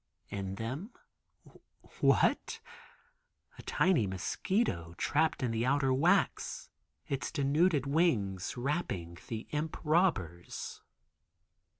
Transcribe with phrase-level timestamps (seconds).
[0.29, 0.93] In them,
[1.99, 2.59] what?
[3.59, 6.71] A giant mosquito trapped in the outer wax,
[7.07, 10.81] its denuded wings wrapping the imp robbers.